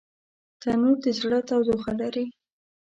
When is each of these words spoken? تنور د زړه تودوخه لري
تنور 0.61 0.97
د 1.03 1.05
زړه 1.19 1.39
تودوخه 1.47 1.93
لري 2.01 2.25